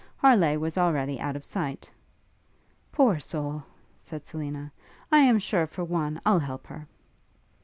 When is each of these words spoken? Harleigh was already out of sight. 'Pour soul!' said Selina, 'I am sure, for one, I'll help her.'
Harleigh 0.17 0.57
was 0.57 0.79
already 0.79 1.19
out 1.19 1.35
of 1.35 1.45
sight. 1.45 1.91
'Pour 2.91 3.19
soul!' 3.19 3.61
said 3.99 4.25
Selina, 4.25 4.71
'I 5.11 5.19
am 5.19 5.37
sure, 5.37 5.67
for 5.67 5.83
one, 5.83 6.19
I'll 6.25 6.39
help 6.39 6.65
her.' 6.65 6.87